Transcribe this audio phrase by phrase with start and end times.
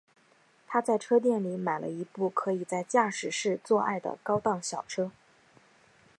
[0.65, 5.11] 他在车店里买了一部可以在驾驶室做爱的高档小车。